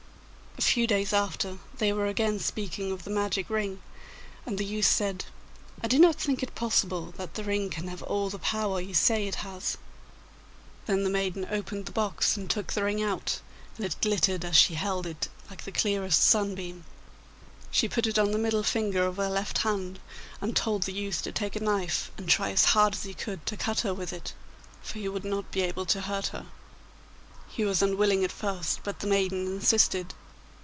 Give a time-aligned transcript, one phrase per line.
[0.57, 3.81] A few days after they were again speaking of the magic ring,
[4.45, 5.25] and the youth said,
[5.83, 8.93] 'I do not think it possible that the ring can have all the power you
[8.93, 9.77] say it has.'
[10.85, 13.39] Then the maiden opened the box and took the ring out,
[13.75, 16.85] and it glittered as she held it like the clearest sunbeam.
[17.71, 19.99] She put it on the middle finger of her left hand,
[20.41, 23.47] and told the youth to take a knife and try as hard as he could
[23.47, 24.35] to cut her with it,
[24.83, 26.45] for he would not be able to hurt her.
[27.47, 30.13] He was unwilling at first, but the maiden insisted.